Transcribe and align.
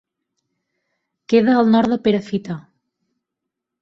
Queda 1.33 1.53
al 1.59 1.69
nord 1.75 1.93
de 1.95 1.99
Perafita. 2.07 2.57